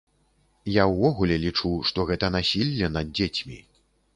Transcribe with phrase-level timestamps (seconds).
[0.75, 3.63] Я ўвогуле лічу, што гэта насілле над дзецьмі.